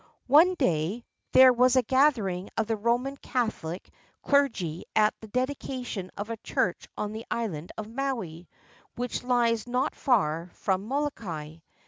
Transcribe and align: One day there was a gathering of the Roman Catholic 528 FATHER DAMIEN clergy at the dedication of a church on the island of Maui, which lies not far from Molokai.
One 0.25 0.55
day 0.55 1.05
there 1.31 1.53
was 1.53 1.75
a 1.75 1.83
gathering 1.83 2.49
of 2.57 2.65
the 2.65 2.75
Roman 2.75 3.17
Catholic 3.17 3.87
528 4.23 4.25
FATHER 4.25 4.31
DAMIEN 4.31 4.31
clergy 4.31 4.85
at 4.95 5.13
the 5.21 5.27
dedication 5.27 6.09
of 6.17 6.31
a 6.31 6.37
church 6.37 6.87
on 6.97 7.13
the 7.13 7.25
island 7.29 7.71
of 7.77 7.87
Maui, 7.87 8.49
which 8.95 9.21
lies 9.21 9.67
not 9.67 9.93
far 9.93 10.49
from 10.55 10.87
Molokai. 10.87 11.57